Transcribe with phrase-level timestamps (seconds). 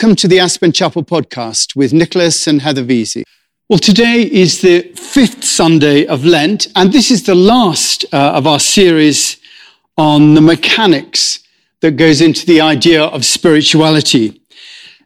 [0.00, 3.22] Welcome to the Aspen Chapel podcast with Nicholas and Heather Vesey.
[3.68, 8.46] Well, today is the fifth Sunday of Lent, and this is the last uh, of
[8.46, 9.36] our series
[9.98, 11.40] on the mechanics
[11.82, 14.40] that goes into the idea of spirituality.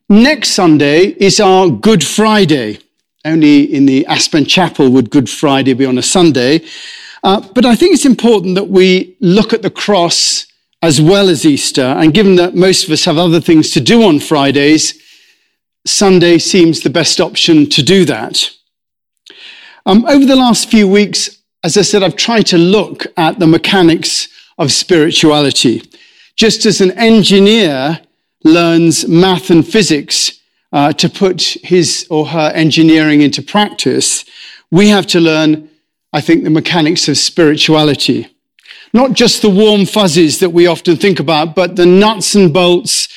[0.08, 2.78] Next Sunday is our Good Friday.
[3.24, 6.60] Only in the Aspen Chapel would Good Friday be on a Sunday.
[7.24, 10.46] Uh, but I think it's important that we look at the cross
[10.84, 11.80] as well as Easter.
[11.82, 15.00] And given that most of us have other things to do on Fridays,
[15.86, 18.50] Sunday seems the best option to do that.
[19.86, 23.46] Um, over the last few weeks, as I said, I've tried to look at the
[23.46, 25.82] mechanics of spirituality.
[26.36, 28.00] Just as an engineer
[28.44, 30.40] learns math and physics
[30.70, 34.26] uh, to put his or her engineering into practice,
[34.70, 35.70] we have to learn,
[36.12, 38.33] I think, the mechanics of spirituality.
[38.94, 43.08] Not just the warm fuzzies that we often think about, but the nuts and bolts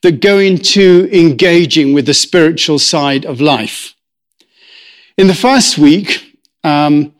[0.00, 3.94] that go into engaging with the spiritual side of life.
[5.18, 7.14] In the first week, um,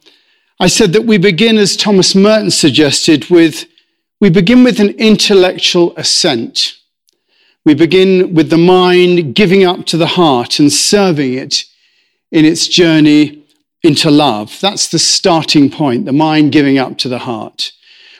[0.59, 3.67] I said that we begin, as Thomas Merton suggested, with
[4.19, 6.79] we begin with an intellectual assent.
[7.67, 11.65] We begin with the mind giving up to the heart and serving it
[12.33, 13.45] in its journey
[13.83, 14.59] into love.
[14.63, 17.73] That's the starting point, the mind giving up to the heart.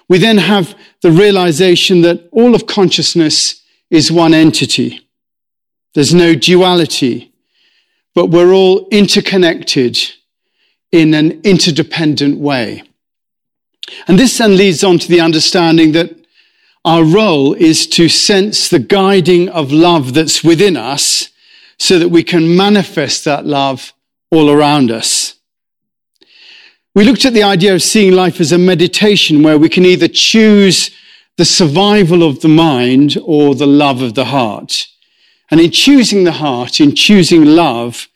[0.09, 5.07] We then have the realization that all of consciousness is one entity.
[5.95, 7.33] There's no duality,
[8.15, 9.99] but we're all interconnected
[10.93, 12.83] in an interdependent way.
[14.07, 16.15] And this then leads on to the understanding that
[16.85, 21.31] our role is to sense the guiding of love that's within us
[21.79, 23.93] so that we can manifest that love
[24.31, 25.36] all around us.
[26.97, 30.09] We looked at the idea of seeing life as a meditation where we can either
[30.09, 30.91] choose
[31.37, 34.87] the survival of the mind or the love of the heart.
[35.51, 38.09] And in choosing the heart, in choosing love,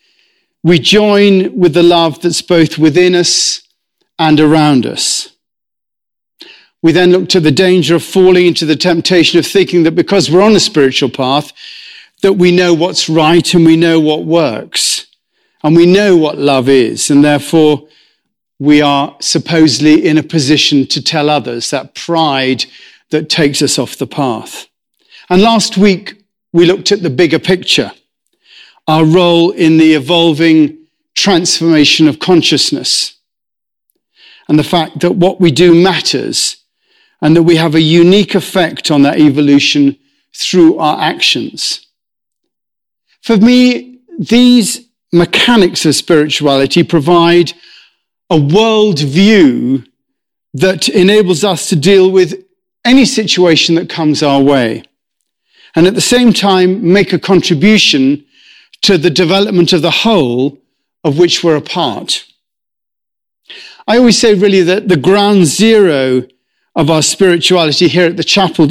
[0.63, 3.61] we join with the love that's both within us
[4.19, 5.29] and around us.
[6.81, 10.31] We then looked at the danger of falling into the temptation of thinking that because
[10.31, 11.53] we're on a spiritual path,
[12.23, 15.05] that we know what's right and we know what works
[15.63, 17.11] and we know what love is.
[17.11, 17.87] And therefore,
[18.61, 22.67] we are supposedly in a position to tell others, that pride
[23.09, 24.69] that takes us off the path.
[25.31, 26.23] And last week,
[26.53, 27.91] we looked at the bigger picture,
[28.87, 30.77] our role in the evolving
[31.15, 33.17] transformation of consciousness,
[34.47, 36.59] and the fact that what we do matters,
[37.23, 39.97] and that we have a unique effect on that evolution
[40.35, 41.87] through our actions.
[43.23, 47.55] For me, these mechanics of spirituality provide
[48.31, 49.87] a worldview
[50.55, 52.45] that enables us to deal with
[52.85, 54.83] any situation that comes our way.
[55.75, 58.25] And at the same time, make a contribution
[58.83, 60.59] to the development of the whole
[61.05, 62.25] of which we're a part.
[63.87, 66.27] I always say really that the ground zero
[66.77, 68.71] of our spirituality here at the chapel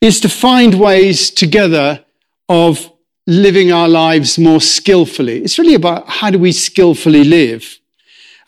[0.00, 2.04] is to find ways together
[2.48, 2.92] of
[3.26, 5.42] living our lives more skillfully.
[5.42, 7.78] It's really about how do we skillfully live?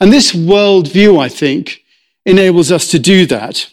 [0.00, 1.82] And this worldview, I think,
[2.24, 3.70] enables us to do that.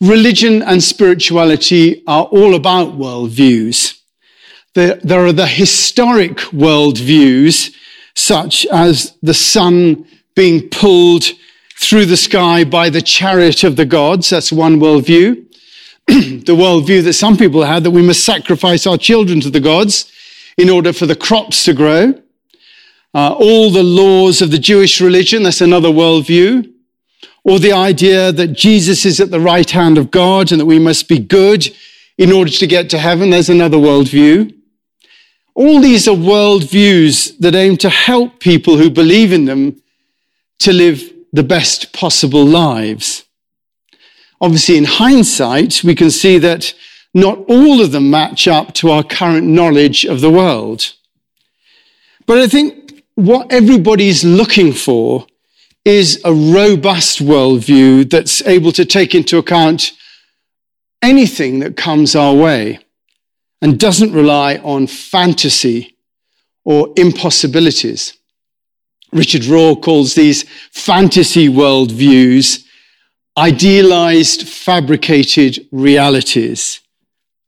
[0.00, 3.98] Religion and spirituality are all about worldviews.
[4.74, 7.74] There, there are the historic worldviews,
[8.16, 11.24] such as the sun being pulled
[11.78, 14.30] through the sky by the chariot of the gods.
[14.30, 15.44] That's one worldview.
[16.06, 20.10] the worldview that some people had that we must sacrifice our children to the gods
[20.58, 22.14] in order for the crops to grow
[23.14, 26.70] uh, all the laws of the Jewish religion, that's another worldview,
[27.44, 30.78] or the idea that Jesus is at the right hand of God and that we
[30.78, 31.68] must be good
[32.18, 34.54] in order to get to heaven, there's another worldview.
[35.54, 39.80] All these are worldviews that aim to help people who believe in them
[40.60, 43.24] to live the best possible lives.
[44.40, 46.74] Obviously, in hindsight, we can see that
[47.12, 50.94] not all of them match up to our current knowledge of the world.
[52.26, 52.83] But I think
[53.14, 55.26] what everybody's looking for
[55.84, 59.92] is a robust worldview that's able to take into account
[61.02, 62.78] anything that comes our way
[63.60, 65.96] and doesn't rely on fantasy
[66.64, 68.14] or impossibilities.
[69.12, 72.64] Richard Rohr calls these fantasy worldviews
[73.36, 76.80] idealized, fabricated realities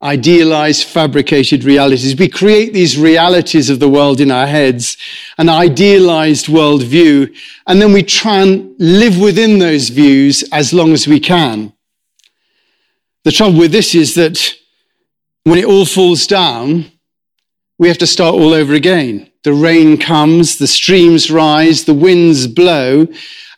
[0.02, 2.16] idealized, fabricated realities.
[2.18, 4.96] We create these realities of the world in our heads,
[5.38, 7.34] an idealized worldview,
[7.66, 11.72] and then we try and live within those views as long as we can.
[13.24, 14.54] The trouble with this is that
[15.46, 16.86] When it all falls down,
[17.78, 19.30] we have to start all over again.
[19.44, 23.06] The rain comes, the streams rise, the winds blow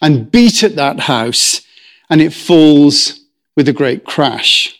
[0.03, 1.63] and beat at that house,
[2.11, 3.21] and it falls
[3.57, 4.78] with a great crash.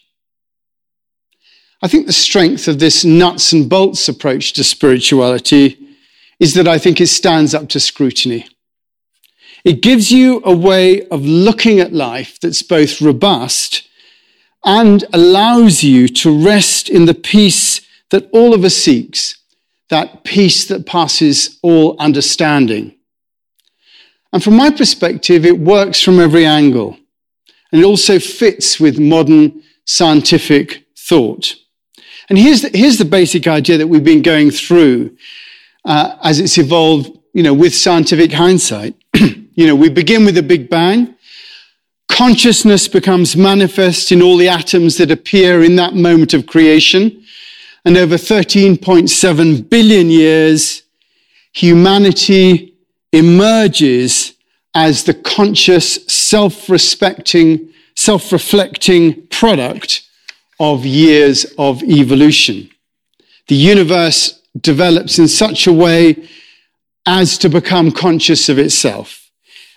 [1.81, 5.79] I think the strength of this nuts and bolts approach to spirituality
[6.41, 8.47] is that I think it stands up to scrutiny.
[9.65, 13.89] It gives you a way of looking at life that's both robust
[14.65, 19.37] and allows you to rest in the peace that all of us seeks,
[19.89, 22.95] that peace that passes all understanding.
[24.33, 26.99] And from my perspective, it works from every angle.
[27.71, 31.55] And it also fits with modern scientific thought.
[32.29, 35.17] And here's the, here's the basic idea that we've been going through
[35.85, 38.95] uh, as it's evolved, you know, with scientific hindsight.
[39.15, 41.15] you know, we begin with a big bang.
[42.09, 47.25] Consciousness becomes manifest in all the atoms that appear in that moment of creation.
[47.85, 50.83] And over 13.7 billion years,
[51.53, 52.75] humanity
[53.13, 54.35] emerges
[54.75, 60.08] as the conscious, self-respecting, self-reflecting product
[60.61, 62.69] of years of evolution.
[63.47, 66.29] The universe develops in such a way
[67.07, 69.31] as to become conscious of itself.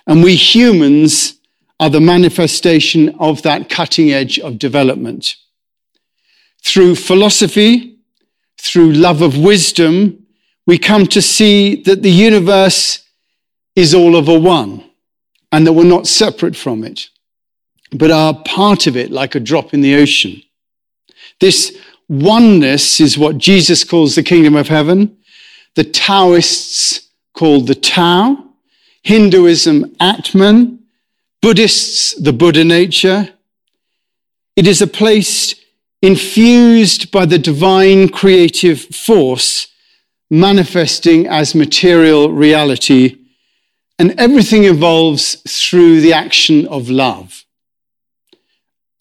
[0.08, 1.36] And we humans
[1.80, 5.36] are the manifestation of that cutting edge of development.
[6.64, 7.98] Through philosophy,
[8.58, 10.28] through love of wisdom,
[10.68, 13.04] we come to see that the universe
[13.76, 14.84] is all of a one
[15.52, 17.10] and that we're not separate from it,
[17.92, 20.42] but are part of it like a drop in the ocean.
[21.42, 21.78] This
[22.08, 25.18] oneness is what Jesus calls the kingdom of heaven.
[25.76, 28.46] The Taoists call the Tao,
[29.02, 30.80] Hinduism, Atman,
[31.42, 33.30] Buddhists, the Buddha nature.
[34.56, 35.56] It is a place
[36.04, 39.68] infused by the divine creative force
[40.30, 43.18] manifesting as material reality
[43.98, 47.46] and everything evolves through the action of love.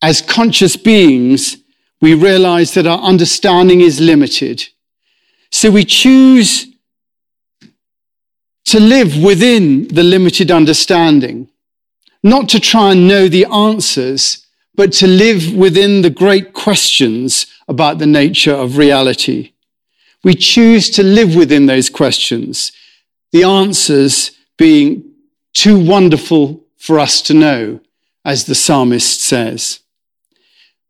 [0.03, 1.60] As conscious beings,
[2.01, 4.69] we realize that our understanding is limited.
[5.51, 6.67] So we choose
[8.67, 11.49] to live within the limited understanding,
[12.23, 17.99] not to try and know the answers, but to live within the great questions about
[17.99, 19.53] the nature of reality.
[20.23, 22.73] We choose to live within those questions,
[23.33, 25.05] the answers being
[25.53, 27.81] too wonderful for us to know,
[28.25, 29.81] as the psalmist says.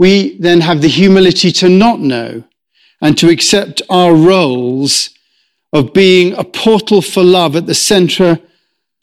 [0.01, 2.45] We then have the humility to not know
[3.03, 5.11] and to accept our roles
[5.75, 8.41] of being a portal for love at the center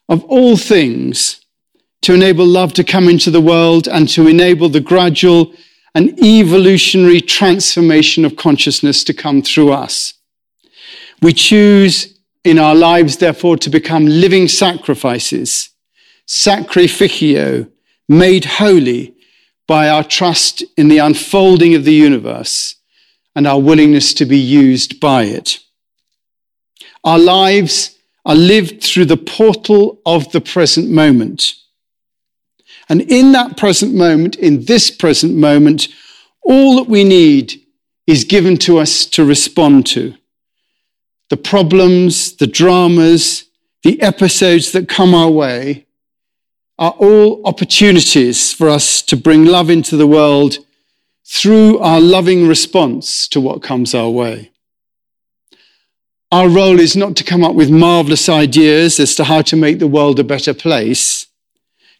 [0.09, 1.39] of all things
[2.01, 5.53] to enable love to come into the world and to enable the gradual
[5.93, 10.15] and evolutionary transformation of consciousness to come through us.
[11.21, 15.69] We choose in our lives, therefore, to become living sacrifices,
[16.25, 17.69] sacrificio,
[18.09, 19.13] made holy
[19.67, 22.75] by our trust in the unfolding of the universe
[23.35, 25.59] and our willingness to be used by it.
[27.03, 31.53] Our lives are lived through the portal of the present moment.
[32.89, 35.87] And in that present moment, in this present moment,
[36.43, 37.61] all that we need
[38.05, 40.15] is given to us to respond to
[41.29, 43.45] the problems, the dramas,
[43.83, 45.86] the episodes that come our way
[46.79, 50.59] are all opportunities for us to bring love into the world
[51.25, 54.51] through our loving response to what comes our way.
[56.31, 59.79] Our role is not to come up with marvelous ideas as to how to make
[59.79, 61.27] the world a better place,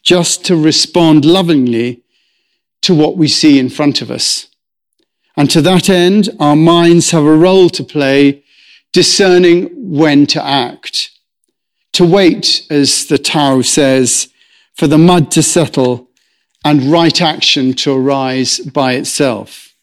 [0.02, 2.02] just to respond lovingly
[2.82, 4.48] to what we see in front of us.
[5.36, 8.42] And to that end, our minds have a role to play
[8.92, 11.10] discerning when to act,
[11.92, 14.28] to wait, as the Tao says,
[14.78, 16.08] for the mud to settle
[16.64, 19.74] and right action to arise by itself.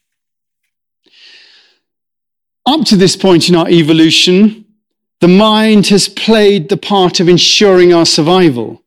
[2.65, 4.65] Up to this point in our evolution,
[5.19, 8.81] the mind has played the part of ensuring our survival.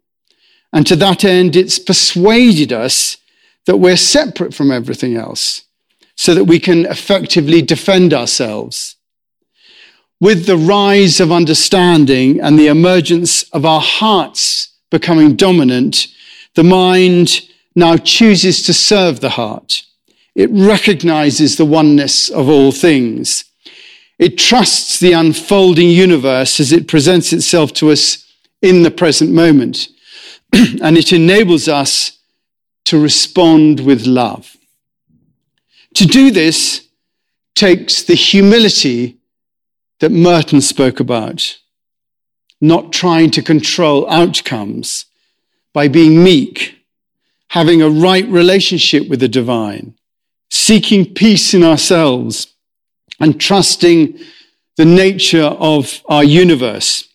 [0.73, 3.19] And to that end, it's persuaded us
[3.67, 5.65] that we're separate from everything else
[6.17, 8.97] so that we can effectively defend ourselves
[10.21, 16.09] with the rise of understanding and the emergence of our hearts becoming dominant,
[16.55, 17.43] the mind
[17.75, 19.83] now chooses to serve the heart.
[20.35, 23.45] It recognizes the oneness of all things.
[24.19, 28.25] It trusts the unfolding universe as it presents itself to us
[28.63, 29.89] in the present moment.
[30.53, 32.19] and it enables us
[32.85, 34.57] to respond with love.
[35.95, 36.89] To do this,
[37.55, 39.19] takes the humility
[39.99, 41.59] that Merton spoke about,
[42.61, 45.07] not trying to control outcomes
[45.73, 46.77] by being meek,
[47.51, 49.95] having a right relationship with the divine,
[50.51, 52.55] seeking peace in ourselves,
[53.21, 54.19] and trusting
[54.77, 57.09] the nature of our universe,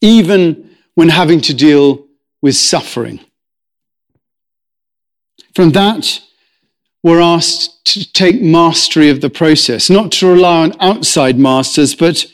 [0.00, 2.06] even when having to deal
[2.42, 3.20] with suffering.
[5.54, 6.20] From that,
[7.02, 12.26] we're asked to take mastery of the process, not to rely on outside masters, but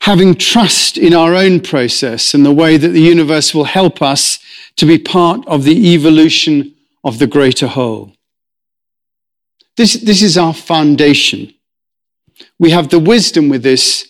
[0.00, 4.38] having trust in our own process and the way that the universe will help us
[4.76, 6.74] to be part of the evolution
[7.04, 8.12] of the greater whole.
[9.76, 11.52] This, this is our foundation.
[12.58, 14.08] We have the wisdom with this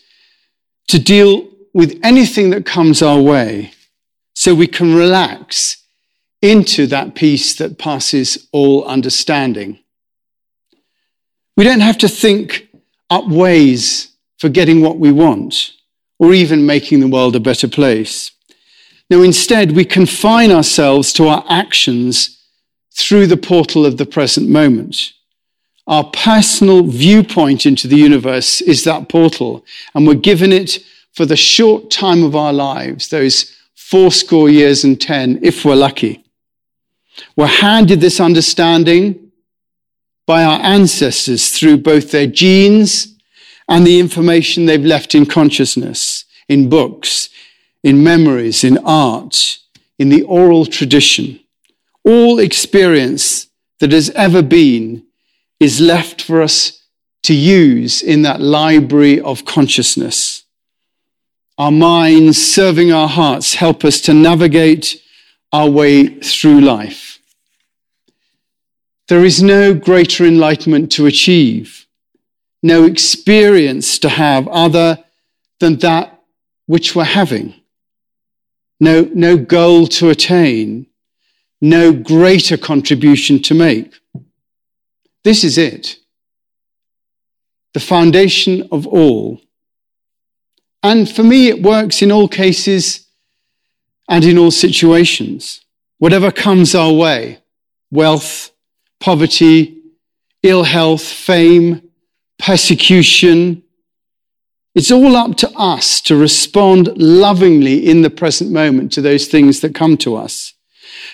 [0.88, 3.72] to deal with anything that comes our way
[4.34, 5.84] so we can relax
[6.40, 9.78] into that peace that passes all understanding.
[11.56, 12.68] We don't have to think
[13.10, 15.72] up ways for getting what we want
[16.18, 18.32] or even making the world a better place.
[19.10, 22.38] No, instead, we confine ourselves to our actions
[22.94, 25.12] through the portal of the present moment.
[25.86, 30.80] Our personal viewpoint into the universe is that portal, and we're given it
[31.14, 36.24] for the short time of our lives, those fourscore years and ten, if we're lucky.
[37.36, 39.30] We're handed this understanding
[40.26, 43.17] by our ancestors through both their genes
[43.68, 47.28] and the information they've left in consciousness, in books,
[47.82, 49.58] in memories, in art,
[49.98, 51.40] in the oral tradition.
[52.04, 53.48] All experience
[53.80, 55.04] that has ever been
[55.60, 56.82] is left for us
[57.24, 60.44] to use in that library of consciousness.
[61.58, 65.02] Our minds serving our hearts help us to navigate
[65.52, 67.18] our way through life.
[69.08, 71.86] There is no greater enlightenment to achieve,
[72.62, 75.04] no experience to have other
[75.60, 76.22] than that
[76.66, 77.54] which we're having,
[78.80, 80.86] no, no goal to attain,
[81.60, 83.94] no greater contribution to make.
[85.24, 85.96] This is it.
[87.74, 89.40] The foundation of all.
[90.82, 93.06] And for me, it works in all cases
[94.08, 95.64] and in all situations.
[95.98, 97.40] Whatever comes our way,
[97.90, 98.52] wealth,
[99.00, 99.82] poverty,
[100.42, 101.87] ill health, fame,
[102.38, 103.62] persecution,
[104.74, 109.60] it's all up to us to respond lovingly in the present moment to those things
[109.60, 110.54] that come to us,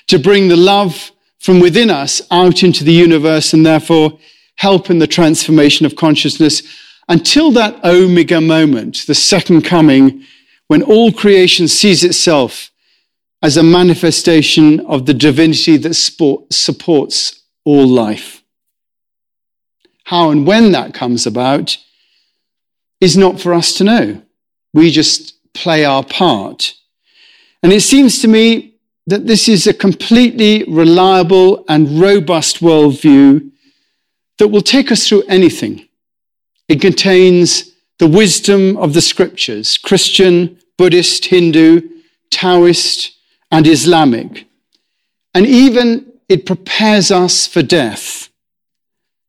[0.06, 4.18] to bring the love from within us out into the universe and therefore
[4.56, 6.62] help in the transformation of consciousness
[7.08, 10.24] until that omega moment, the second coming,
[10.68, 12.70] when all creation sees itself
[13.42, 18.43] as a manifestation of the divinity that supports all life.
[20.04, 21.76] How and when that comes about
[23.00, 24.22] is not for us to know.
[24.72, 26.74] We just play our part.
[27.62, 28.74] And it seems to me
[29.06, 33.50] that this is a completely reliable and robust worldview
[34.38, 35.88] that will take us through anything.
[36.68, 41.82] It contains the wisdom of the scriptures, Christian, Buddhist, Hindu,
[42.30, 43.12] Taoist,
[43.50, 44.46] and Islamic.
[45.34, 48.28] And even it prepares us for death,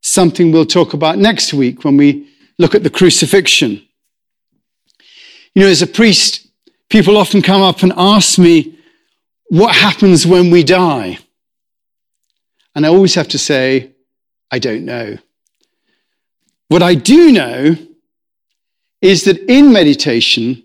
[0.05, 3.81] something we'll talk about next week when we look at the crucifixion.
[5.53, 6.47] You know, as a priest,
[6.89, 8.77] people often come up and ask me,
[9.47, 11.17] what happens when we die?
[12.75, 13.91] And I always have to say,
[14.51, 15.17] I don't know.
[16.67, 17.75] What I do know
[19.01, 20.63] is that in meditation,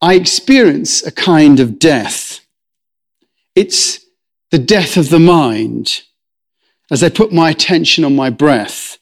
[0.00, 2.40] I experience a kind of death.
[3.54, 4.04] It's
[4.50, 6.02] the death of the mind.
[6.90, 8.98] As I put my attention on my breath,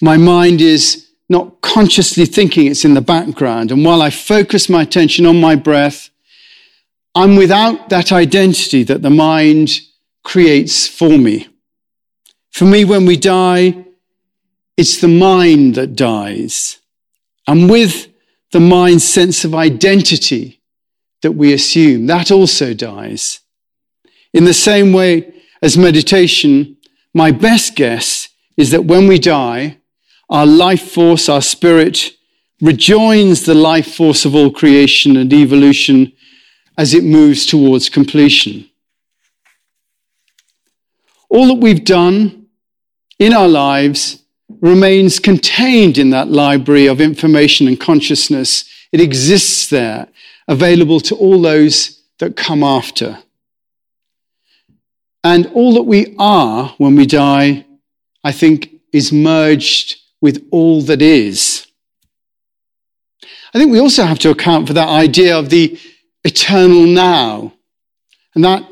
[0.00, 3.70] my mind is not consciously thinking it's in the background.
[3.70, 6.08] And while I focus my attention on my breath,
[7.14, 9.80] I'm without that identity that the mind
[10.24, 11.48] creates for me.
[12.50, 13.84] For me, when we die,
[14.76, 16.78] it's the mind that dies.
[17.46, 18.08] And with
[18.52, 20.60] the mind's sense of identity
[21.22, 23.40] that we assume, that also dies.
[24.32, 26.77] In the same way as meditation,
[27.18, 29.78] my best guess is that when we die,
[30.30, 32.12] our life force, our spirit,
[32.60, 36.12] rejoins the life force of all creation and evolution
[36.76, 38.70] as it moves towards completion.
[41.28, 42.46] All that we've done
[43.18, 44.22] in our lives
[44.60, 48.64] remains contained in that library of information and consciousness.
[48.92, 50.08] It exists there,
[50.46, 53.18] available to all those that come after.
[55.28, 57.66] And all that we are when we die,
[58.24, 61.66] I think, is merged with all that is.
[63.52, 65.78] I think we also have to account for that idea of the
[66.24, 67.52] eternal now.
[68.34, 68.66] And that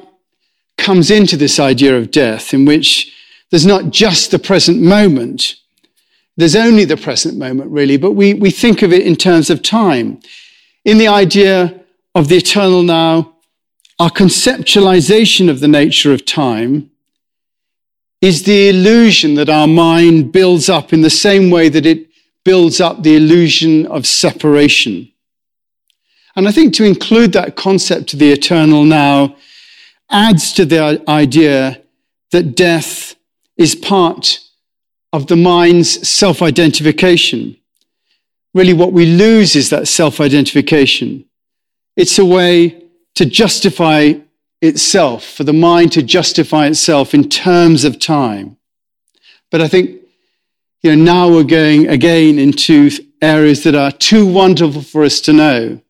[0.79, 3.13] comes into this idea of death, in which
[3.51, 5.57] there's not just the present moment.
[6.39, 9.61] There's only the present moment, really, but we, we think of it in terms of
[9.61, 10.21] time.
[10.87, 11.83] In the idea
[12.15, 13.36] of the eternal now,
[13.99, 16.91] our conceptualization of the nature of time
[18.21, 22.09] is the illusion that our mind builds up in the same way that it
[22.45, 25.11] builds up the illusion of separation.
[26.35, 29.37] And I think to include that concept of the eternal now
[30.11, 31.83] adds to the idea
[32.31, 33.17] that death
[33.57, 34.41] is part
[35.13, 37.57] of the mind's self identification.
[38.53, 41.25] Really, what we lose is that self identification.
[41.97, 42.86] It's a way
[43.17, 44.15] to justify
[44.63, 48.57] itself, for the mind to justify itself in terms of time.
[49.51, 50.01] But I think,
[50.83, 55.33] you know, now we're going again into areas that are too wonderful for us to
[55.33, 55.81] know.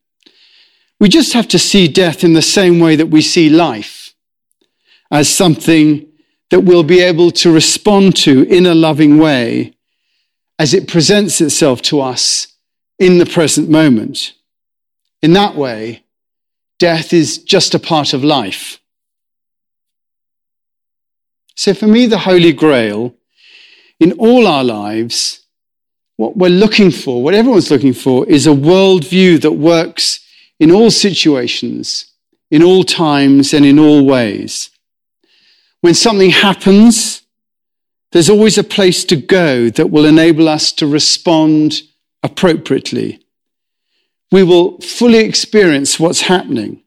[0.98, 4.14] We just have to see death in the same way that we see life
[5.10, 6.06] as something
[6.50, 9.74] that we'll be able to respond to in a loving way
[10.58, 12.54] as it presents itself to us
[12.98, 14.32] in the present moment.
[15.22, 16.02] In that way,
[16.78, 18.78] death is just a part of life.
[21.54, 23.14] So for me, the Holy Grail
[23.98, 25.40] in all our lives,
[26.16, 30.20] what we're looking for, what everyone's looking for, is a worldview that works
[30.60, 32.12] in all situations,
[32.50, 34.70] in all times, and in all ways.
[35.80, 37.22] When something happens,
[38.12, 41.82] there's always a place to go that will enable us to respond
[42.22, 43.25] appropriately.
[44.30, 46.82] We will fully experience what's happening.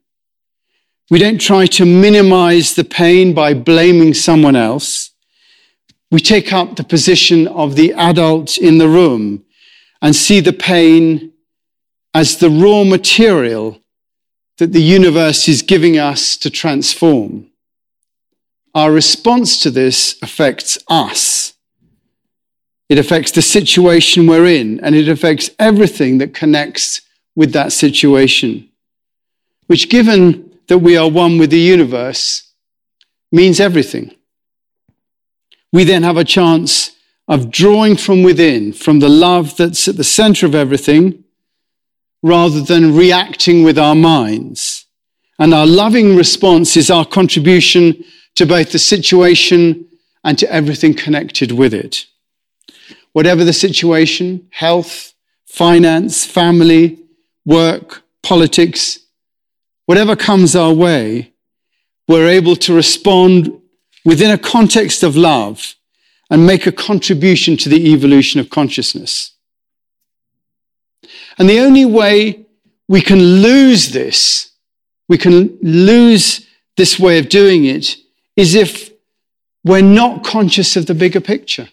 [1.10, 5.12] We don't try to minimize the pain by blaming someone else.
[6.12, 9.46] We take up the position of the adult in the room
[10.02, 11.34] and see the pain
[12.14, 13.82] as the raw material
[14.58, 17.48] that the universe is giving us to transform.
[18.76, 21.54] Our response to this affects us.
[22.88, 27.02] It affects the situation we're in, and it affects everything that connects
[27.40, 28.70] with that situation.
[29.68, 32.52] Which, given that we are one with the universe,
[33.32, 34.14] means everything.
[35.72, 36.92] We then have a chance
[37.30, 41.24] of drawing from within, from the love that's at the center of everything,
[42.22, 44.86] rather than reacting with our minds.
[45.40, 48.04] And our loving response is our contribution
[48.36, 49.88] to both the situation
[50.26, 52.06] and to everything connected with it.
[53.14, 55.14] Whatever the situation, health,
[55.46, 57.00] finance, family,
[57.46, 59.00] work, politics,
[59.86, 61.34] whatever comes our way,
[62.08, 63.60] we're able to respond
[64.06, 65.76] within a context of love
[66.30, 69.34] and make a contribution to the evolution of consciousness.
[71.38, 72.46] And the only way
[72.88, 74.52] we can lose this,
[75.08, 76.46] we can lose
[76.78, 77.96] this way of doing it,
[78.36, 78.92] is if
[79.64, 81.70] we're not conscious of the bigger picture.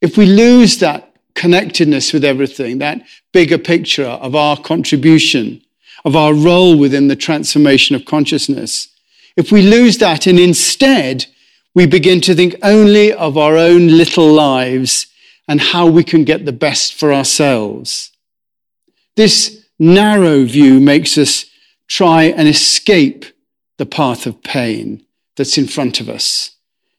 [0.00, 1.07] If we lose that
[1.38, 3.00] connectedness with everything, that
[3.32, 5.62] bigger picture of our contribution,
[6.04, 8.88] of our role within the transformation of consciousness,
[9.36, 11.26] if we lose that and instead
[11.76, 15.06] we begin to think only of our own little lives
[15.46, 18.10] and how we can get the best for ourselves,
[19.16, 21.46] this narrow view makes us
[21.86, 23.24] try and escape
[23.76, 26.56] the path of pain that's in front of us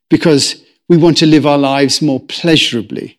[0.09, 3.18] because we want to live our lives more pleasurably.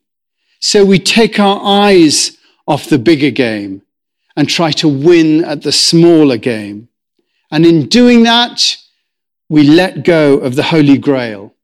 [0.61, 2.37] So we take our eyes
[2.69, 3.83] off the bigger game
[4.37, 6.89] and try to win at the smaller game.
[7.51, 8.77] And in doing that,
[9.49, 11.55] we let go of the Holy Grail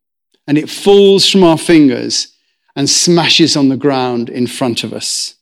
[0.46, 2.28] and it falls from our fingers
[2.74, 5.34] and smashes on the ground in front of us.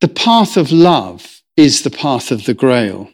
[0.00, 3.10] The path of love is the path of the grail.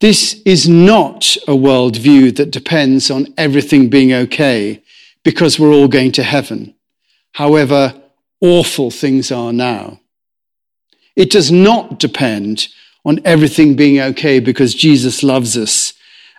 [0.00, 4.82] This is not a worldview that depends on everything being okay
[5.28, 6.74] because we're all going to heaven,
[7.32, 7.92] however
[8.40, 10.00] awful things are now.
[11.16, 12.68] It does not depend
[13.04, 15.92] on everything being okay because Jesus loves us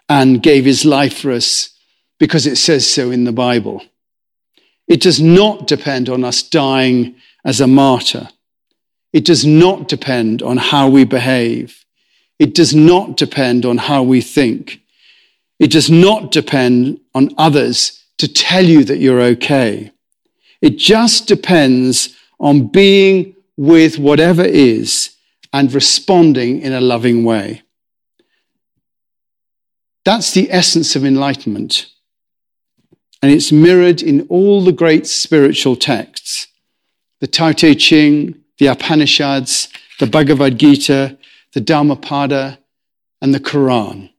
[0.09, 1.69] and gave his life for us
[2.17, 3.83] because it says so in the Bible.
[4.87, 8.29] It does not depend on us dying as a martyr.
[9.13, 11.85] It does not depend on how we behave.
[12.39, 14.81] It does not depend on how we think.
[15.59, 19.91] It does not depend on others to tell you that you're okay.
[20.61, 25.15] It just depends on being with whatever is
[25.51, 27.63] and responding in a loving way.
[30.05, 31.87] That's the essence of enlightenment.
[33.21, 36.47] and it's mirrored in all the great spiritual texts
[37.19, 39.67] the Tao Te Ching, the Upanishads,
[39.99, 41.17] the Bhagavad Gita,
[41.53, 42.59] the Dhammapada,
[43.21, 44.09] and the Quran.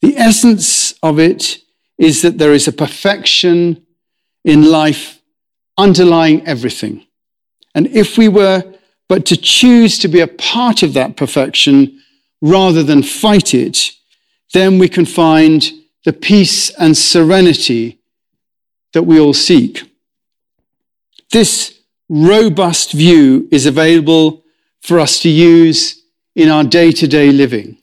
[0.00, 1.58] The essence of it
[1.98, 3.86] is that there is a perfection
[4.44, 5.20] in life
[5.78, 7.06] underlying everything.
[7.74, 8.64] And if we were
[9.08, 12.00] but to choose to be a part of that perfection
[12.40, 13.92] rather than fight it,
[14.52, 15.70] then we can find
[16.04, 17.98] the peace and serenity
[18.92, 19.82] that we all seek.
[21.30, 24.44] This robust view is available
[24.80, 26.02] for us to use
[26.34, 27.78] in our day to day living.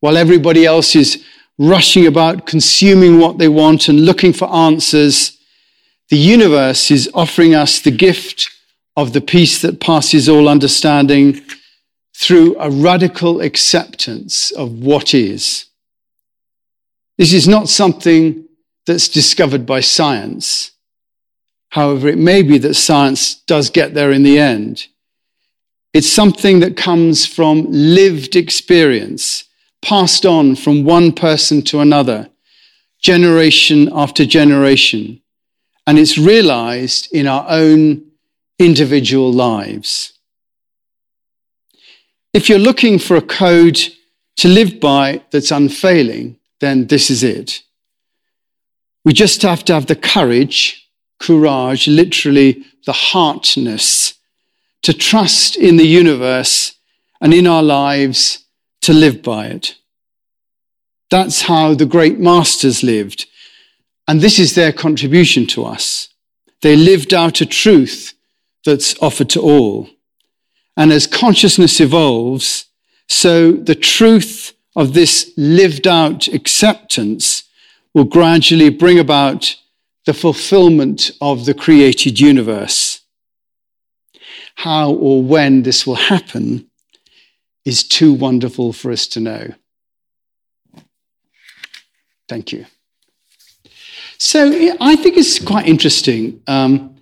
[0.00, 1.24] While everybody else is
[1.58, 5.38] rushing about consuming what they want and looking for answers,
[6.08, 8.50] the universe is offering us the gift
[8.96, 11.40] of the peace that passes all understanding
[12.14, 15.66] through a radical acceptance of what is.
[17.16, 18.48] This is not something
[18.86, 20.72] that's discovered by science.
[21.70, 24.86] However, it may be that science does get there in the end.
[25.92, 29.44] It's something that comes from lived experience,
[29.82, 32.28] passed on from one person to another,
[33.00, 35.20] generation after generation.
[35.86, 38.04] And it's realized in our own
[38.58, 40.12] individual lives.
[42.34, 43.78] If you're looking for a code
[44.36, 47.62] to live by that's unfailing, then this is it.
[49.04, 50.88] We just have to have the courage,
[51.18, 54.14] courage, literally the heartness,
[54.82, 56.74] to trust in the universe
[57.20, 58.44] and in our lives
[58.82, 59.76] to live by it.
[61.10, 63.26] That's how the great masters lived.
[64.06, 66.08] And this is their contribution to us.
[66.62, 68.14] They lived out a truth
[68.64, 69.88] that's offered to all.
[70.76, 72.66] And as consciousness evolves,
[73.08, 77.44] so the truth of this lived out acceptance
[77.94, 79.56] will gradually bring about
[80.06, 83.00] the fulfillment of the created universe.
[84.56, 86.67] How or when this will happen
[87.64, 89.54] is too wonderful for us to know.
[92.28, 92.66] Thank you.
[94.18, 96.96] So I think it's quite interesting um,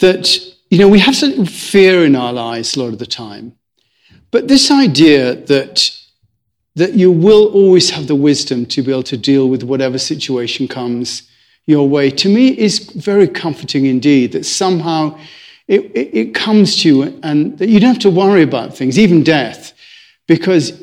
[0.00, 0.38] that
[0.70, 3.56] you know we have some fear in our lives a lot of the time,
[4.30, 5.90] but this idea that
[6.74, 10.66] that you will always have the wisdom to be able to deal with whatever situation
[10.66, 11.28] comes
[11.66, 15.16] your way, to me is very comforting indeed that somehow
[15.68, 18.98] it, it, it comes to you and that you don't have to worry about things,
[18.98, 19.71] even death,
[20.32, 20.82] because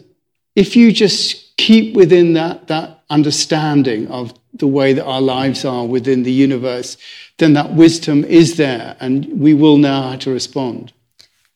[0.56, 5.88] if you just keep within that, that understanding of the way that our lives are
[5.88, 6.98] within the universe,
[7.40, 10.94] then that wisdom is there and we will know how to respond.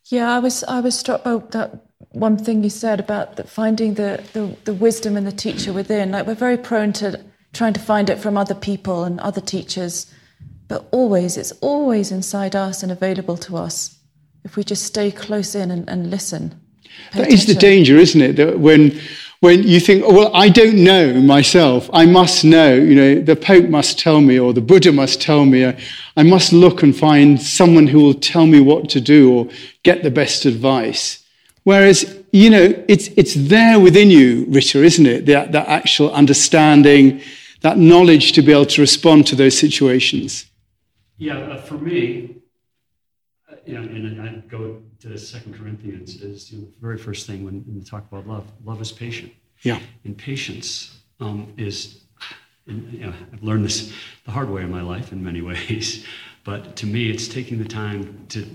[0.05, 3.93] Yeah, I was I was struck by that one thing you said about the, finding
[3.93, 6.09] the, the, the wisdom and the teacher within.
[6.09, 10.11] Like we're very prone to trying to find it from other people and other teachers,
[10.67, 13.99] but always, it's always inside us and available to us
[14.43, 16.59] if we just stay close in and, and listen.
[17.13, 17.33] That attention.
[17.33, 18.35] is the danger, isn't it?
[18.37, 18.99] That when
[19.43, 23.35] when you think, oh, well, I don't know myself, I must know, you know, the
[23.35, 25.65] Pope must tell me or the Buddha must tell me,
[26.15, 29.49] I must look and find someone who will tell me what to do or
[29.83, 31.25] get the best advice.
[31.63, 35.25] Whereas, you know, it's, it's there within you, Rita, isn't it?
[35.25, 37.19] That, that actual understanding,
[37.63, 40.45] that knowledge to be able to respond to those situations.
[41.17, 42.37] Yeah, uh, for me,
[43.65, 47.45] you know, and I go to Second Corinthians is you know, the very first thing
[47.45, 48.45] when, when we talk about love.
[48.65, 49.31] Love is patient.
[49.61, 49.79] Yeah.
[50.03, 52.01] And patience um, is,
[52.67, 53.93] and, you know, I've learned this
[54.25, 56.05] the hard way in my life in many ways,
[56.43, 58.45] but to me, it's taking the time to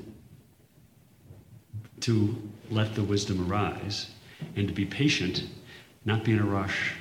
[2.00, 2.36] to
[2.70, 4.10] let the wisdom arise
[4.56, 5.44] and to be patient,
[6.04, 6.94] not be in a rush,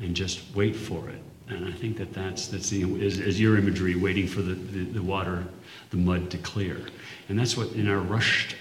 [0.00, 1.20] and just wait for it.
[1.48, 4.84] And I think that that's, that's the, as, as your imagery, waiting for the, the,
[4.84, 5.46] the, water,
[5.90, 6.80] the mud to clear.
[7.28, 8.56] And that's what in our rushed,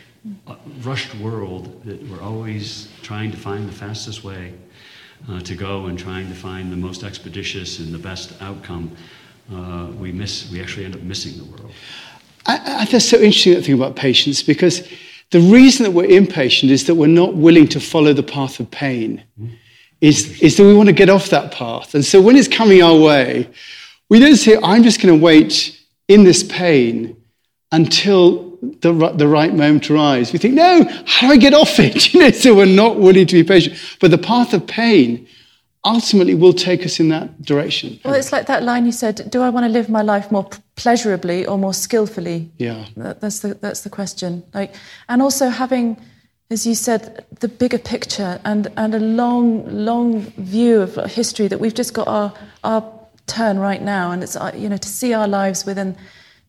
[0.47, 4.53] uh, rushed world that we're always trying to find the fastest way
[5.29, 8.95] uh, to go and trying to find the most expeditious and the best outcome,
[9.51, 11.71] uh, we miss, we actually end up missing the world.
[12.45, 14.87] I, I, that's so interesting that thing about patience because
[15.31, 18.71] the reason that we're impatient is that we're not willing to follow the path of
[18.71, 19.23] pain.
[19.99, 21.95] Is, is that we want to get off that path.
[21.95, 23.49] And so when it's coming our way,
[24.09, 25.75] we don't say, I'm just going to wait
[26.07, 27.15] in this pain
[27.71, 30.31] until the, the right moment arrives.
[30.31, 32.13] We think, no, how do I get off it?
[32.13, 33.77] You know, so we're not willing to be patient.
[33.99, 35.27] But the path of pain
[35.85, 37.99] ultimately will take us in that direction.
[38.03, 40.49] Well, it's like that line you said, do I want to live my life more
[40.75, 42.49] pleasurably or more skillfully?
[42.57, 42.85] Yeah.
[42.95, 44.43] That, that's the that's the question.
[44.53, 44.73] Like
[45.09, 45.97] and also having
[46.49, 51.59] as you said, the bigger picture and, and a long, long view of history that
[51.59, 52.81] we've just got our, our
[53.27, 55.95] turn right now, and it's uh, you know to see our lives within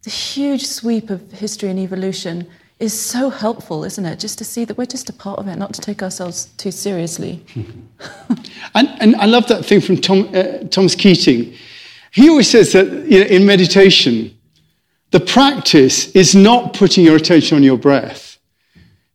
[0.04, 4.20] the huge sweep of history and evolution is so helpful, isn't it?
[4.20, 6.70] Just to see that we're just a part of it, not to take ourselves too
[6.70, 7.44] seriously.
[8.74, 11.54] and, and I love that thing from Tom, uh, Thomas Keating.
[12.12, 14.36] He always says that you know, in meditation,
[15.10, 18.38] the practice is not putting your attention on your breath.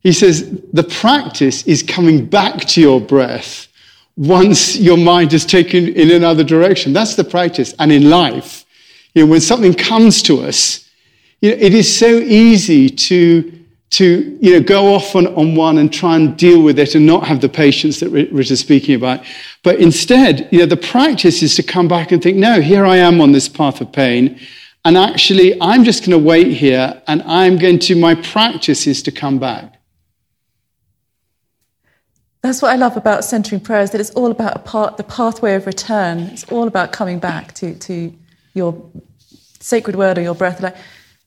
[0.02, 3.68] He says the practice is coming back to your breath
[4.16, 6.94] once your mind is taken in another direction.
[6.94, 7.74] That's the practice.
[7.80, 8.66] And in life,
[9.14, 10.90] you know, when something comes to us,
[11.42, 13.52] you know, it is so easy to,
[13.92, 17.06] to you know, go off on, on one and try and deal with it and
[17.06, 19.24] not have the patience that Rich is speaking about.
[19.64, 22.98] But instead, you know, the practice is to come back and think, no, here I
[22.98, 24.40] am on this path of pain.
[24.86, 29.02] And actually, I'm just going to wait here and I'm going to, my practice is
[29.04, 29.73] to come back.
[32.44, 35.56] That's what I love about centering prayer is that it's all about part, the pathway
[35.56, 36.20] of return.
[36.20, 38.14] It's all about coming back to, to
[38.54, 38.92] your
[39.62, 40.60] sacred word or your breath.
[40.60, 40.76] Like,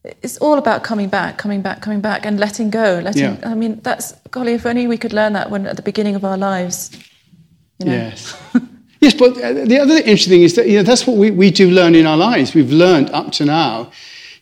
[0.05, 3.01] it's all about coming back, coming back, coming back, and letting go.
[3.03, 3.23] Letting.
[3.23, 3.41] Yeah.
[3.45, 4.53] I mean, that's golly.
[4.53, 6.91] If only we could learn that when at the beginning of our lives.
[7.79, 7.93] You know?
[7.93, 8.39] Yes.
[9.01, 11.51] yes, but uh, the other interesting thing is that you know that's what we, we
[11.51, 12.55] do learn in our lives.
[12.55, 13.91] We've learned up to now.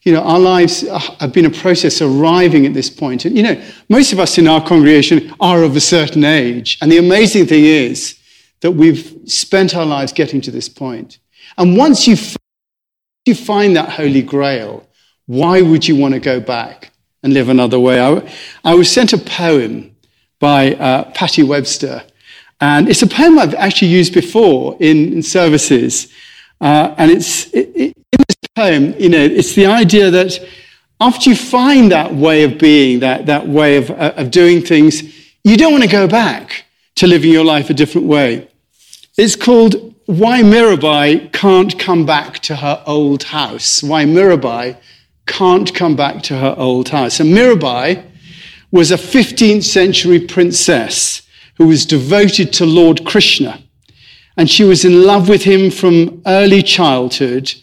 [0.04, 0.82] You know, our lives
[1.18, 3.24] have been a process arriving at this point.
[3.24, 6.92] And you know, most of us in our congregation are of a certain age, and
[6.92, 8.18] the amazing thing is
[8.60, 11.18] that we've spent our lives getting to this point.
[11.56, 12.16] And once you
[13.24, 14.86] you find that holy grail
[15.26, 17.98] why would you want to go back and live another way?
[18.64, 19.96] I, was sent a poem
[20.38, 22.02] by uh, Patty Webster,
[22.60, 26.12] and it's a poem I've actually used before in, in services.
[26.60, 27.93] Uh, and it's it, it,
[28.54, 30.38] poem, you know, it's the idea that
[31.00, 35.02] after you find that way of being, that, that way of, uh, of doing things,
[35.42, 36.64] you don't want to go back
[36.94, 38.48] to living your life a different way.
[39.18, 43.82] It's called Why Mirabai Can't Come Back to Her Old House.
[43.82, 44.76] Why Mirabai
[45.26, 47.20] can't come back to her old house.
[47.20, 48.04] And Mirabai
[48.70, 51.22] was a 15th century princess
[51.56, 53.62] who was devoted to Lord Krishna.
[54.36, 57.54] And she was in love with him from early childhood.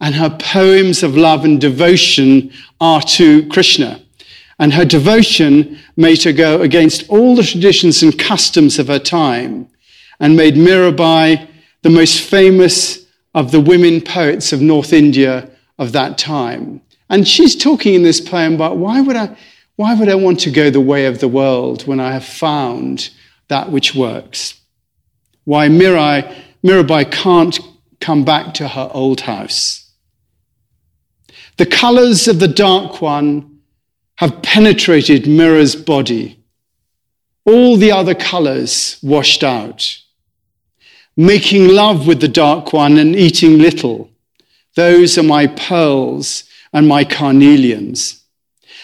[0.00, 4.00] And her poems of love and devotion are to Krishna.
[4.58, 9.68] And her devotion made her go against all the traditions and customs of her time
[10.20, 11.48] and made Mirabai
[11.82, 16.80] the most famous of the women poets of North India of that time.
[17.08, 19.36] And she's talking in this poem about why would I,
[19.76, 23.10] why would I want to go the way of the world when I have found
[23.48, 24.60] that which works?
[25.44, 26.34] Why Mirai,
[26.64, 27.58] Mirabai can't
[28.00, 29.87] come back to her old house.
[31.56, 33.60] The colors of the dark one
[34.16, 36.42] have penetrated Mira's body.
[37.44, 39.98] All the other colors washed out.
[41.16, 44.10] Making love with the dark one and eating little.
[44.76, 48.22] Those are my pearls and my carnelians.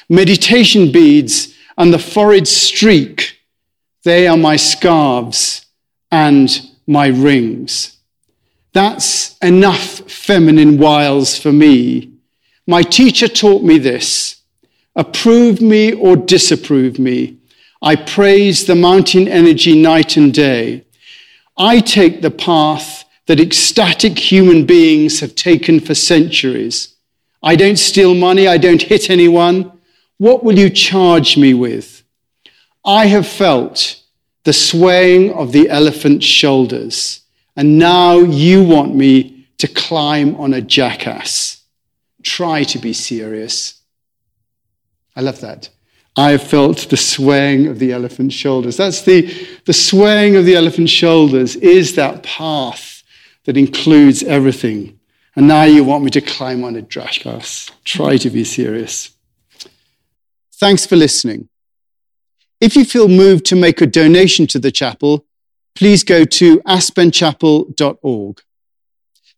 [0.09, 3.39] Meditation beads and the forehead streak,
[4.05, 5.67] they are my scarves
[6.11, 7.97] and my rings.
[8.73, 12.14] That's enough feminine wiles for me.
[12.67, 14.37] My teacher taught me this.
[14.97, 17.37] Approve me or disapprove me.
[17.83, 20.85] I praise the mountain energy night and day.
[21.59, 26.95] I take the path that ecstatic human beings have taken for centuries.
[27.43, 28.49] I don't steal money.
[28.49, 29.71] I don't hit anyone.
[30.17, 32.03] What will you charge me with?
[32.85, 34.01] I have felt
[34.45, 37.21] the swaying of the elephant's shoulders,
[37.57, 41.44] and now you want me to climb on a jackass.
[42.25, 43.81] Try to be serious.
[45.15, 45.69] I love that.
[46.17, 48.77] I have felt the swaying of the elephant's shoulders.
[48.77, 49.33] That's the,
[49.65, 53.03] the swaying of the elephant's shoulders is that path
[53.45, 54.99] that includes everything.
[55.37, 57.71] And now you want me to climb on a jackass.
[57.85, 59.11] Try to be serious.
[60.55, 61.49] Thanks for listening.
[62.61, 65.27] If you feel moved to make a donation to the chapel,
[65.75, 68.41] please go to aspenchapel.org.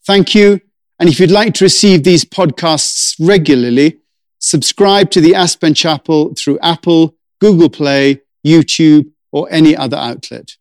[0.06, 0.60] Thank you.
[0.98, 3.98] And if you'd like to receive these podcasts regularly,
[4.38, 10.56] subscribe to the Aspen Chapel through Apple, Google Play, YouTube, or any other outlet.